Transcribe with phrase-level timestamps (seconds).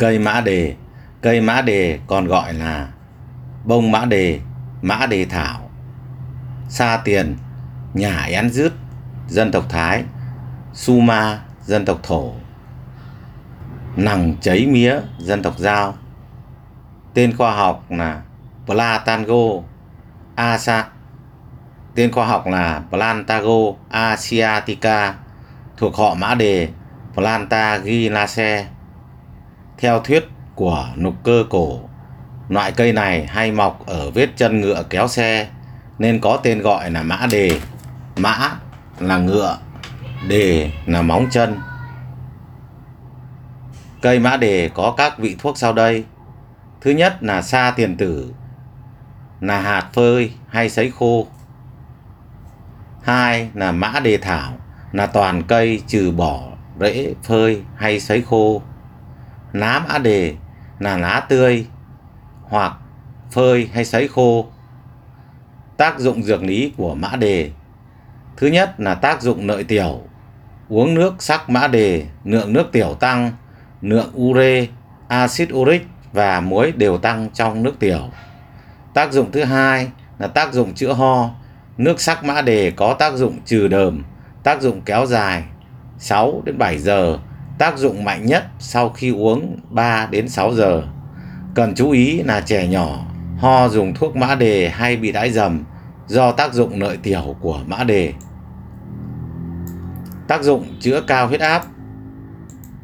[0.00, 0.74] Cây mã đề
[1.22, 2.88] Cây mã đề còn gọi là
[3.64, 4.40] bông mã đề,
[4.82, 5.70] mã đề thảo.
[6.68, 7.36] Sa tiền,
[7.94, 8.72] nhà én dứt,
[9.28, 10.04] dân tộc Thái.
[10.72, 12.32] su ma, dân tộc Thổ.
[13.96, 15.94] Nằng cháy mía, dân tộc Giao.
[17.14, 18.22] Tên khoa học là
[18.66, 19.62] Platango
[20.34, 20.86] asa.
[21.94, 25.14] Tên khoa học là Plantago asiatica
[25.76, 26.68] thuộc họ mã đề
[27.14, 28.66] Plantaginaceae.
[29.80, 31.80] Theo thuyết của nục cơ cổ,
[32.48, 35.48] loại cây này hay mọc ở vết chân ngựa kéo xe
[35.98, 37.60] nên có tên gọi là mã đề.
[38.16, 38.50] Mã
[38.98, 39.58] là ngựa,
[40.28, 41.58] đề là móng chân.
[44.02, 46.04] Cây mã đề có các vị thuốc sau đây.
[46.80, 48.34] Thứ nhất là sa tiền tử,
[49.40, 51.26] là hạt phơi hay sấy khô.
[53.02, 54.52] Hai là mã đề thảo,
[54.92, 56.40] là toàn cây trừ bỏ
[56.80, 58.62] rễ phơi hay sấy khô.
[59.52, 60.34] Lá mã đề
[60.78, 61.66] là lá tươi
[62.42, 62.72] hoặc
[63.30, 64.46] phơi hay sấy khô.
[65.76, 67.50] Tác dụng dược lý của mã đề
[68.40, 70.00] Thứ nhất là tác dụng lợi tiểu.
[70.68, 73.32] Uống nước sắc mã đề, lượng nước tiểu tăng,
[73.80, 74.66] lượng ure,
[75.08, 78.10] axit uric và muối đều tăng trong nước tiểu.
[78.94, 81.30] Tác dụng thứ hai là tác dụng chữa ho.
[81.76, 84.04] Nước sắc mã đề có tác dụng trừ đờm,
[84.42, 85.44] tác dụng kéo dài
[85.98, 87.18] 6 đến 7 giờ,
[87.60, 90.82] tác dụng mạnh nhất sau khi uống 3 đến 6 giờ.
[91.54, 93.06] Cần chú ý là trẻ nhỏ
[93.38, 95.64] ho dùng thuốc mã đề hay bị đái dầm
[96.06, 98.12] do tác dụng lợi tiểu của mã đề.
[100.28, 101.64] Tác dụng chữa cao huyết áp.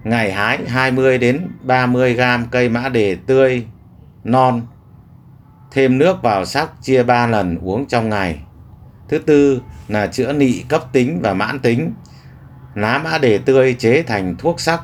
[0.05, 3.67] Ngày hái 20 đến 30 gram cây mã đề tươi,
[4.25, 4.63] non.
[5.71, 8.39] Thêm nước vào sắc chia 3 lần uống trong ngày.
[9.09, 11.93] Thứ tư là chữa nị cấp tính và mãn tính.
[12.77, 14.83] Lá mã đề tươi chế thành thuốc sắc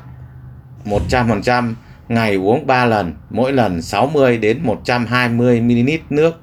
[0.85, 1.73] 100%,
[2.07, 6.39] ngày uống 3 lần, mỗi lần 60 đến 120 ml nước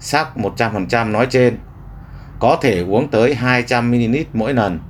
[0.00, 1.58] sắc 100% nói trên.
[2.38, 4.80] Có thể uống tới 200 ml mỗi lần.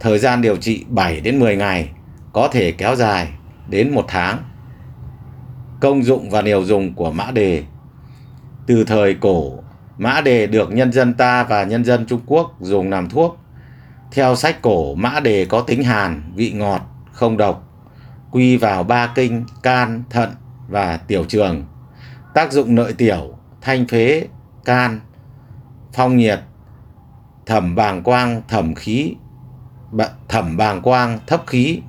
[0.00, 1.90] Thời gian điều trị 7 đến 10 ngày,
[2.32, 3.28] có thể kéo dài
[3.68, 4.38] đến 1 tháng.
[5.80, 7.62] Công dụng và liều dùng của mã đề
[8.66, 9.58] Từ thời cổ,
[9.98, 13.43] mã đề được nhân dân ta và nhân dân Trung Quốc dùng làm thuốc.
[14.14, 16.80] Theo sách cổ, mã đề có tính hàn, vị ngọt,
[17.12, 17.62] không độc,
[18.30, 20.30] quy vào ba kinh, can, thận
[20.68, 21.64] và tiểu trường.
[22.34, 24.26] Tác dụng lợi tiểu, thanh phế,
[24.64, 25.00] can,
[25.92, 26.40] phong nhiệt,
[27.46, 29.14] thẩm bàng quang, thẩm khí,
[30.28, 31.80] thẩm bàng quang, thấp khí,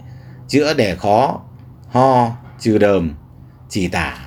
[0.47, 1.41] chữa đẻ khó,
[1.89, 3.13] ho, trừ đờm,
[3.69, 4.17] chỉ tả.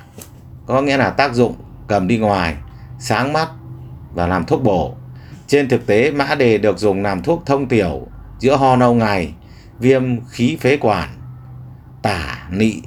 [0.65, 1.55] Có nghĩa là tác dụng
[1.87, 2.55] cầm đi ngoài,
[2.99, 3.49] sáng mắt
[4.13, 4.95] và làm thuốc bổ.
[5.49, 8.07] Trên thực tế, mã đề được dùng làm thuốc thông tiểu,
[8.39, 9.33] chữa ho lâu ngày,
[9.79, 11.09] viêm khí phế quản,
[12.01, 12.81] tả, nị,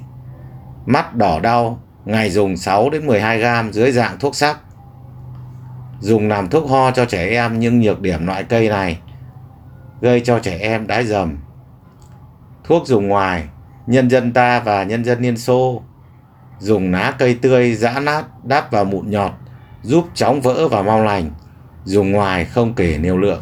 [0.85, 4.59] mắt đỏ đau, ngày dùng 6 đến 12 gram dưới dạng thuốc sắc.
[5.99, 8.99] Dùng làm thuốc ho cho trẻ em nhưng nhược điểm loại cây này
[10.01, 11.37] gây cho trẻ em đái dầm.
[12.63, 13.43] Thuốc dùng ngoài,
[13.87, 15.81] nhân dân ta và nhân dân Liên Xô
[16.59, 19.31] dùng lá cây tươi giã nát đắp vào mụn nhọt
[19.81, 21.31] giúp chóng vỡ và mau lành.
[21.85, 23.41] Dùng ngoài không kể nêu lượng.